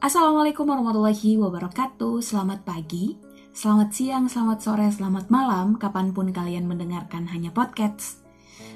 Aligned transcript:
Assalamualaikum 0.00 0.64
warahmatullahi 0.64 1.36
wabarakatuh. 1.36 2.24
Selamat 2.24 2.64
pagi, 2.64 3.20
selamat 3.52 3.92
siang, 3.92 4.32
selamat 4.32 4.58
sore, 4.64 4.88
selamat 4.88 5.28
malam 5.28 5.76
Kapan 5.76 6.16
pun 6.16 6.32
kalian 6.32 6.64
mendengarkan 6.64 7.28
Hanya 7.28 7.52
Podcast. 7.52 8.24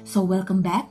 So 0.05 0.21
welcome 0.21 0.61
back 0.61 0.85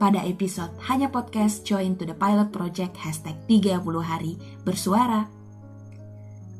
Pada 0.00 0.24
episode 0.24 0.72
Hanya 0.88 1.12
Podcast 1.12 1.68
Join 1.68 1.92
to 2.00 2.08
the 2.08 2.16
Pilot 2.16 2.56
Project 2.56 2.96
Hashtag 2.96 3.36
30 3.52 3.84
hari 4.00 4.40
bersuara. 4.64 5.28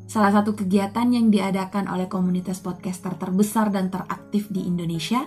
Salah 0.05 0.37
satu 0.37 0.53
kegiatan 0.53 1.09
yang 1.09 1.33
diadakan 1.33 1.89
oleh 1.89 2.13
komunitas 2.13 2.61
podcaster 2.61 3.17
terbesar 3.17 3.73
dan 3.73 3.89
teraktif 3.89 4.53
di 4.53 4.69
Indonesia 4.69 5.25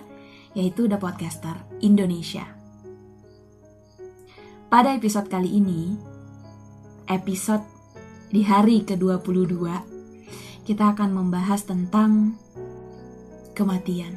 Yaitu 0.54 0.86
The 0.86 0.94
Podcaster 0.94 1.58
Indonesia. 1.82 2.46
Pada 4.70 4.94
episode 4.94 5.26
kali 5.26 5.58
ini 5.58 5.98
Episode 7.10 7.79
di 8.30 8.46
hari 8.46 8.86
ke-22 8.86 9.58
kita 10.62 10.94
akan 10.94 11.10
membahas 11.10 11.66
tentang 11.66 12.38
kematian. 13.58 14.14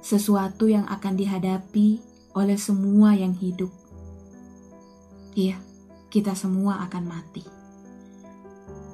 Sesuatu 0.00 0.64
yang 0.64 0.88
akan 0.88 1.14
dihadapi 1.20 2.00
oleh 2.32 2.56
semua 2.56 3.12
yang 3.12 3.36
hidup. 3.36 3.68
Iya, 5.36 5.60
kita 6.08 6.32
semua 6.32 6.80
akan 6.88 7.04
mati. 7.04 7.44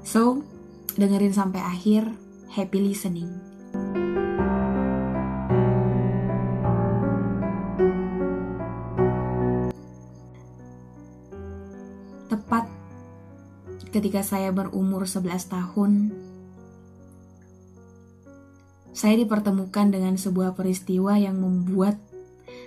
So, 0.02 0.42
dengerin 0.98 1.34
sampai 1.34 1.62
akhir. 1.62 2.10
Happy 2.48 2.82
listening. 2.82 3.57
Ketika 13.90 14.20
saya 14.26 14.50
berumur 14.50 15.06
11 15.06 15.48
tahun, 15.48 15.92
saya 18.98 19.14
dipertemukan 19.14 19.94
dengan 19.94 20.18
sebuah 20.18 20.58
peristiwa 20.58 21.14
yang 21.14 21.38
membuat 21.38 22.02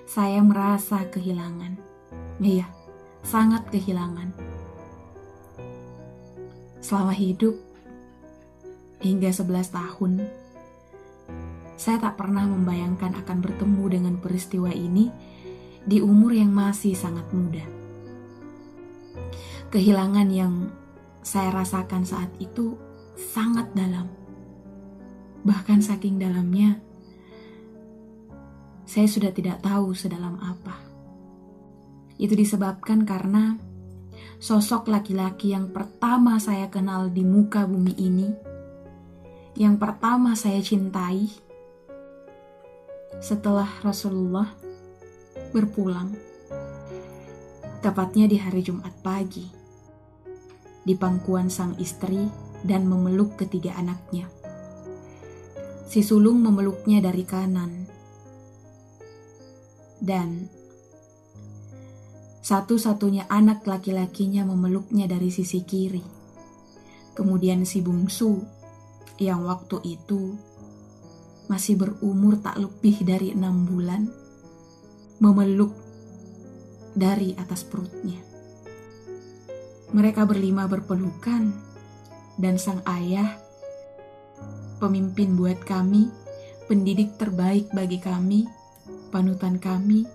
saya 0.07 0.39
merasa 0.39 1.03
kehilangan. 1.11 1.75
Iya, 2.39 2.71
sangat 3.19 3.67
kehilangan. 3.67 4.31
Selama 6.79 7.13
hidup 7.13 7.59
hingga 9.03 9.29
11 9.29 9.75
tahun, 9.75 10.11
saya 11.75 11.97
tak 11.99 12.15
pernah 12.15 12.45
membayangkan 12.45 13.25
akan 13.25 13.37
bertemu 13.41 13.83
dengan 13.89 14.15
peristiwa 14.21 14.69
ini 14.71 15.11
di 15.81 15.97
umur 15.99 16.31
yang 16.31 16.53
masih 16.53 16.93
sangat 16.93 17.25
muda. 17.33 17.65
Kehilangan 19.71 20.27
yang 20.29 20.69
saya 21.21 21.53
rasakan 21.53 22.01
saat 22.01 22.33
itu 22.41 22.77
sangat 23.13 23.69
dalam. 23.77 24.09
Bahkan 25.41 25.81
saking 25.81 26.21
dalamnya, 26.21 26.81
saya 28.85 29.07
sudah 29.07 29.29
tidak 29.33 29.61
tahu 29.61 29.93
sedalam 29.93 30.37
apa. 30.41 30.77
Itu 32.21 32.37
disebabkan 32.37 33.05
karena 33.05 33.57
sosok 34.37 34.89
laki-laki 34.89 35.53
yang 35.53 35.69
pertama 35.69 36.37
saya 36.37 36.69
kenal 36.69 37.09
di 37.09 37.25
muka 37.25 37.65
bumi 37.65 37.93
ini, 37.97 38.29
yang 39.57 39.77
pertama 39.81 40.37
saya 40.37 40.61
cintai, 40.61 41.29
setelah 43.21 43.69
Rasulullah 43.81 44.49
berpulang, 45.53 46.13
tepatnya 47.81 48.29
di 48.29 48.37
hari 48.37 48.61
Jumat 48.61 48.93
pagi 49.01 49.60
di 50.81 50.97
pangkuan 50.97 51.49
sang 51.49 51.77
istri 51.77 52.25
dan 52.65 52.89
memeluk 52.89 53.37
ketiga 53.37 53.77
anaknya. 53.77 54.29
Si 55.91 56.01
sulung 56.01 56.39
memeluknya 56.39 57.03
dari 57.03 57.27
kanan, 57.27 57.85
dan 60.01 60.49
satu-satunya 62.41 63.29
anak 63.29 63.69
laki-lakinya 63.69 64.43
memeluknya 64.49 65.05
dari 65.05 65.29
sisi 65.29 65.61
kiri. 65.61 66.01
Kemudian 67.13 67.67
si 67.69 67.85
bungsu, 67.85 68.41
yang 69.21 69.45
waktu 69.45 69.77
itu 69.85 70.33
masih 71.45 71.77
berumur 71.77 72.41
tak 72.41 72.57
lebih 72.57 73.05
dari 73.05 73.35
enam 73.35 73.69
bulan, 73.69 74.09
memeluk 75.21 75.75
dari 76.97 77.37
atas 77.37 77.61
perutnya. 77.61 78.30
Mereka 79.91 80.23
berlima 80.23 80.71
berpelukan, 80.71 81.51
dan 82.39 82.55
sang 82.55 82.79
ayah, 82.87 83.35
pemimpin 84.79 85.35
buat 85.35 85.59
kami, 85.67 86.07
pendidik 86.71 87.19
terbaik 87.19 87.67
bagi 87.75 87.99
kami, 87.99 88.47
panutan 89.11 89.59
kami, 89.59 90.07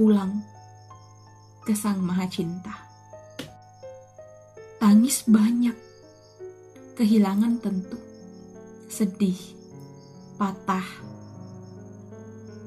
pulang 0.00 0.40
ke 1.68 1.76
Sang 1.76 2.00
Maha 2.00 2.24
Cinta. 2.24 2.88
Tangis 4.80 5.28
banyak, 5.28 5.76
kehilangan 6.96 7.60
tentu, 7.60 8.00
sedih, 8.88 9.36
patah, 10.40 10.88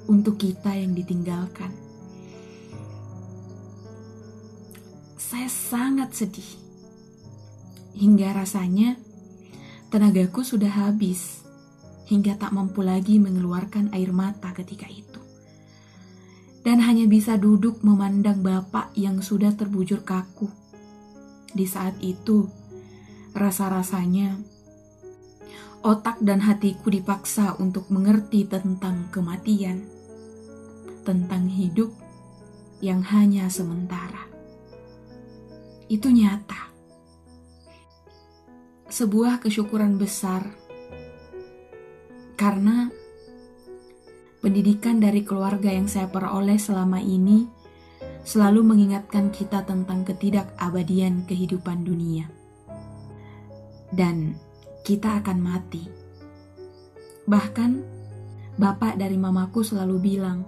untuk 0.06 0.38
kita 0.38 0.78
yang 0.78 0.94
ditinggalkan 0.94 1.87
saya 5.28 5.52
sangat 5.52 6.16
sedih. 6.16 6.52
Hingga 8.00 8.32
rasanya 8.32 8.96
tenagaku 9.92 10.40
sudah 10.40 10.88
habis, 10.88 11.44
hingga 12.08 12.40
tak 12.40 12.56
mampu 12.56 12.80
lagi 12.80 13.20
mengeluarkan 13.20 13.92
air 13.92 14.16
mata 14.16 14.56
ketika 14.56 14.88
itu. 14.88 15.20
Dan 16.64 16.80
hanya 16.80 17.12
bisa 17.12 17.36
duduk 17.36 17.84
memandang 17.84 18.40
bapak 18.40 18.96
yang 18.96 19.20
sudah 19.20 19.52
terbujur 19.52 20.08
kaku. 20.08 20.48
Di 21.52 21.68
saat 21.68 22.00
itu, 22.00 22.48
rasa-rasanya 23.36 24.40
otak 25.84 26.24
dan 26.24 26.40
hatiku 26.40 26.88
dipaksa 26.88 27.60
untuk 27.60 27.92
mengerti 27.92 28.48
tentang 28.48 29.12
kematian, 29.12 29.84
tentang 31.04 31.52
hidup 31.52 31.92
yang 32.80 33.04
hanya 33.04 33.52
sementara 33.52 34.27
itu 35.88 36.12
nyata. 36.12 36.72
Sebuah 38.88 39.44
kesyukuran 39.44 40.00
besar 40.00 40.48
karena 42.40 42.92
pendidikan 44.40 45.02
dari 45.02 45.26
keluarga 45.28 45.74
yang 45.74 45.90
saya 45.92 46.08
peroleh 46.08 46.56
selama 46.56 47.02
ini 47.04 47.48
selalu 48.28 48.64
mengingatkan 48.64 49.32
kita 49.32 49.64
tentang 49.64 50.04
ketidakabadian 50.04 51.24
kehidupan 51.28 51.88
dunia. 51.88 52.28
Dan 53.88 54.36
kita 54.84 55.24
akan 55.24 55.40
mati. 55.40 55.88
Bahkan 57.28 57.72
bapak 58.60 59.00
dari 59.00 59.16
mamaku 59.16 59.64
selalu 59.64 59.96
bilang, 60.00 60.44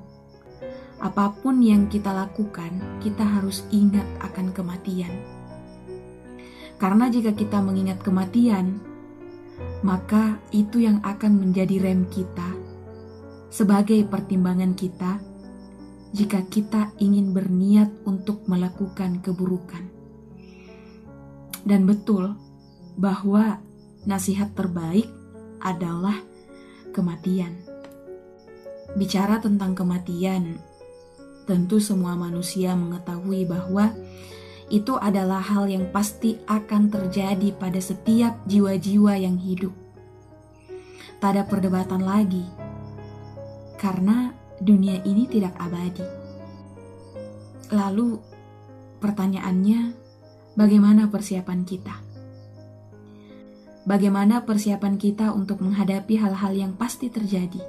apa 1.00 1.32
pun 1.40 1.64
yang 1.64 1.88
kita 1.88 2.12
lakukan, 2.12 3.00
kita 3.00 3.24
harus 3.24 3.64
ingat 3.72 4.06
akan 4.20 4.52
kematian. 4.52 5.12
Karena 6.80 7.12
jika 7.12 7.36
kita 7.36 7.60
mengingat 7.60 8.00
kematian, 8.04 8.80
maka 9.84 10.40
itu 10.52 10.84
yang 10.84 11.00
akan 11.04 11.40
menjadi 11.40 11.80
rem 11.80 12.08
kita 12.08 12.56
sebagai 13.52 14.04
pertimbangan 14.08 14.76
kita 14.76 15.20
jika 16.16 16.44
kita 16.48 16.92
ingin 17.00 17.32
berniat 17.36 17.92
untuk 18.06 18.44
melakukan 18.48 19.20
keburukan. 19.24 19.88
Dan 21.64 21.85
betul 21.85 22.34
bahwa 22.96 23.59
nasihat 24.08 24.56
terbaik 24.56 25.08
adalah 25.59 26.16
kematian. 26.96 27.59
Bicara 28.97 29.38
tentang 29.38 29.78
kematian, 29.78 30.58
Tentu 31.49 31.81
semua 31.81 32.13
manusia 32.13 32.78
mengetahui 32.78 33.49
bahwa 33.49 33.90
itu 34.69 34.93
adalah 35.01 35.41
hal 35.41 35.66
yang 35.66 35.90
pasti 35.90 36.37
akan 36.46 36.93
terjadi 36.93 37.57
pada 37.57 37.81
setiap 37.81 38.37
jiwa-jiwa 38.46 39.17
yang 39.17 39.34
hidup. 39.34 39.73
Tak 41.17 41.34
ada 41.34 41.43
perdebatan 41.49 42.05
lagi, 42.05 42.46
karena 43.81 44.29
dunia 44.61 45.01
ini 45.01 45.25
tidak 45.25 45.57
abadi. 45.57 46.05
Lalu, 47.73 48.22
pertanyaannya, 49.01 49.97
bagaimana 50.53 51.09
persiapan 51.09 51.66
kita? 51.66 51.97
Bagaimana 53.90 54.46
persiapan 54.46 55.01
kita 55.01 55.34
untuk 55.34 55.66
menghadapi 55.66 56.13
hal-hal 56.13 56.53
yang 56.53 56.78
pasti 56.78 57.09
terjadi? 57.09 57.66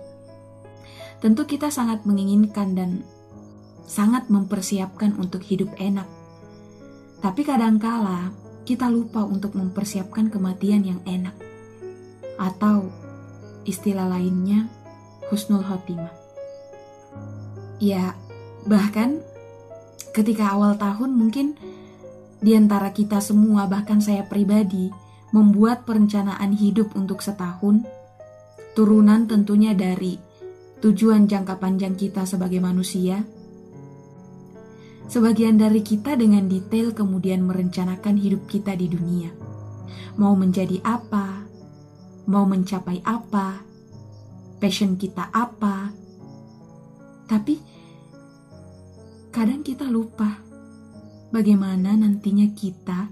Tentu, 1.25 1.49
kita 1.49 1.73
sangat 1.73 2.05
menginginkan 2.05 2.77
dan 2.77 3.01
sangat 3.87 4.29
mempersiapkan 4.33 5.17
untuk 5.17 5.45
hidup 5.45 5.71
enak. 5.77 6.07
Tapi 7.21 7.45
kadangkala 7.45 8.33
kita 8.65 8.89
lupa 8.89 9.27
untuk 9.27 9.57
mempersiapkan 9.59 10.33
kematian 10.33 10.83
yang 10.85 11.01
enak. 11.05 11.37
Atau 12.41 12.89
istilah 13.69 14.09
lainnya 14.09 14.71
husnul 15.29 15.63
khotimah. 15.63 16.13
Ya, 17.81 18.17
bahkan 18.65 19.21
ketika 20.13 20.53
awal 20.57 20.77
tahun 20.77 21.17
mungkin 21.17 21.57
di 22.41 22.57
antara 22.57 22.91
kita 22.91 23.21
semua 23.21 23.69
bahkan 23.69 24.01
saya 24.01 24.25
pribadi 24.25 24.89
membuat 25.31 25.87
perencanaan 25.87 26.57
hidup 26.57 26.97
untuk 26.99 27.23
setahun 27.23 27.85
turunan 28.75 29.29
tentunya 29.29 29.77
dari 29.77 30.19
tujuan 30.81 31.29
jangka 31.29 31.61
panjang 31.61 31.95
kita 31.95 32.25
sebagai 32.25 32.59
manusia 32.59 33.23
Sebagian 35.11 35.59
dari 35.59 35.83
kita 35.83 36.15
dengan 36.15 36.47
detail 36.47 36.95
kemudian 36.95 37.43
merencanakan 37.43 38.15
hidup 38.15 38.47
kita 38.47 38.79
di 38.79 38.87
dunia. 38.87 39.35
Mau 40.15 40.39
menjadi 40.39 40.79
apa? 40.87 41.51
Mau 42.31 42.47
mencapai 42.47 43.03
apa? 43.03 43.59
Passion 44.63 44.95
kita 44.95 45.27
apa? 45.35 45.91
Tapi 47.27 47.59
kadang 49.35 49.67
kita 49.67 49.91
lupa 49.91 50.39
bagaimana 51.35 51.99
nantinya 51.99 52.47
kita 52.55 53.11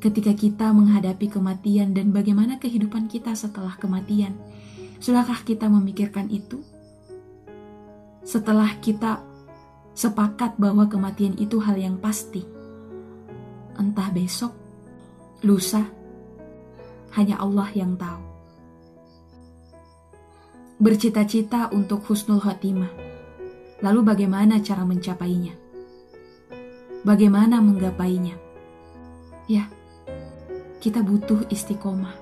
ketika 0.00 0.32
kita 0.32 0.72
menghadapi 0.72 1.28
kematian 1.28 1.92
dan 1.92 2.08
bagaimana 2.08 2.56
kehidupan 2.56 3.12
kita 3.12 3.36
setelah 3.36 3.76
kematian. 3.76 4.32
Sudahkah 4.96 5.44
kita 5.44 5.68
memikirkan 5.68 6.32
itu? 6.32 6.64
Setelah 8.24 8.80
kita 8.80 9.27
sepakat 9.98 10.54
bahwa 10.62 10.86
kematian 10.86 11.34
itu 11.42 11.58
hal 11.58 11.74
yang 11.74 11.98
pasti. 11.98 12.46
Entah 13.74 14.14
besok, 14.14 14.54
lusa, 15.42 15.82
hanya 17.18 17.42
Allah 17.42 17.66
yang 17.74 17.98
tahu. 17.98 18.22
Bercita-cita 20.78 21.74
untuk 21.74 22.06
husnul 22.06 22.38
khotimah. 22.38 22.94
Lalu 23.82 24.00
bagaimana 24.06 24.62
cara 24.62 24.86
mencapainya? 24.86 25.58
Bagaimana 27.02 27.58
menggapainya? 27.58 28.38
Ya, 29.50 29.66
kita 30.78 31.02
butuh 31.02 31.50
istiqomah. 31.50 32.14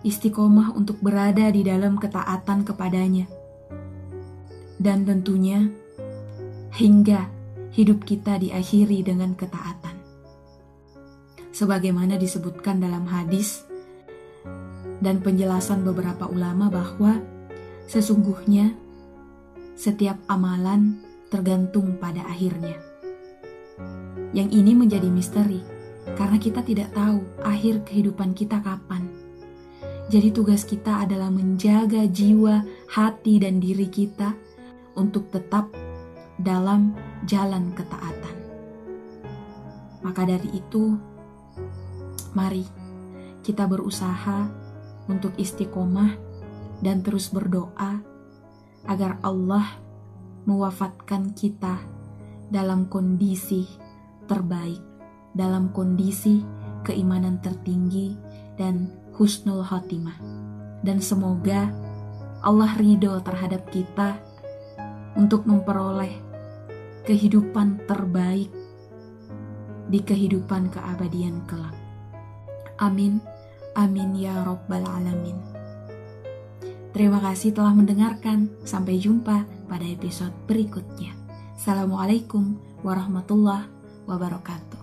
Istiqomah 0.00 0.72
untuk 0.72 1.04
berada 1.04 1.52
di 1.52 1.60
dalam 1.60 2.00
ketaatan 2.00 2.64
kepadanya. 2.64 3.28
Dan 4.80 5.04
tentunya 5.04 5.68
hingga 6.76 7.32
hidup 7.72 8.04
kita 8.04 8.36
diakhiri 8.36 9.00
dengan 9.00 9.32
ketaatan. 9.32 9.96
Sebagaimana 11.56 12.20
disebutkan 12.20 12.84
dalam 12.84 13.08
hadis 13.08 13.64
dan 15.00 15.24
penjelasan 15.24 15.80
beberapa 15.88 16.28
ulama 16.28 16.68
bahwa 16.68 17.16
sesungguhnya 17.88 18.76
setiap 19.72 20.20
amalan 20.28 21.00
tergantung 21.32 21.96
pada 21.96 22.20
akhirnya. 22.28 22.76
Yang 24.36 24.48
ini 24.52 24.72
menjadi 24.76 25.08
misteri 25.08 25.64
karena 26.12 26.36
kita 26.36 26.60
tidak 26.60 26.92
tahu 26.92 27.24
akhir 27.40 27.88
kehidupan 27.88 28.36
kita 28.36 28.60
kapan. 28.60 29.08
Jadi 30.12 30.28
tugas 30.28 30.62
kita 30.68 31.08
adalah 31.08 31.32
menjaga 31.32 32.04
jiwa, 32.04 32.62
hati, 32.92 33.42
dan 33.42 33.58
diri 33.58 33.88
kita 33.90 34.36
untuk 34.94 35.32
tetap 35.34 35.72
dalam 36.36 36.92
jalan 37.24 37.72
ketaatan. 37.72 38.36
Maka 40.04 40.22
dari 40.28 40.52
itu, 40.52 40.94
mari 42.36 42.62
kita 43.40 43.64
berusaha 43.64 44.46
untuk 45.08 45.32
istiqomah 45.38 46.18
dan 46.84 47.00
terus 47.00 47.32
berdoa 47.32 48.02
agar 48.86 49.18
Allah 49.24 49.66
mewafatkan 50.46 51.34
kita 51.34 51.82
dalam 52.52 52.86
kondisi 52.86 53.66
terbaik, 54.30 54.78
dalam 55.34 55.74
kondisi 55.74 56.42
keimanan 56.86 57.42
tertinggi 57.42 58.14
dan 58.54 58.90
husnul 59.18 59.66
khotimah. 59.66 60.18
Dan 60.86 61.02
semoga 61.02 61.66
Allah 62.46 62.70
ridho 62.78 63.18
terhadap 63.26 63.66
kita 63.74 64.22
untuk 65.18 65.48
memperoleh 65.48 66.25
kehidupan 67.06 67.86
terbaik 67.86 68.50
di 69.86 70.02
kehidupan 70.02 70.74
keabadian 70.74 71.46
kelak. 71.46 71.72
Amin, 72.82 73.22
amin 73.78 74.12
ya 74.18 74.34
Rabbal 74.42 74.82
'Alamin. 74.82 75.38
Terima 76.90 77.22
kasih 77.22 77.54
telah 77.54 77.76
mendengarkan. 77.76 78.50
Sampai 78.66 78.98
jumpa 78.98 79.46
pada 79.70 79.86
episode 79.86 80.32
berikutnya. 80.50 81.14
Assalamualaikum 81.54 82.58
warahmatullahi 82.82 83.68
wabarakatuh. 84.08 84.75